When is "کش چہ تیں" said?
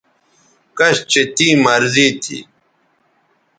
0.77-1.55